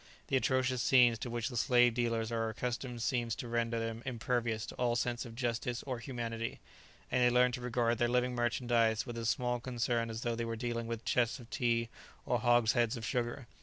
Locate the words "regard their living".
7.61-8.33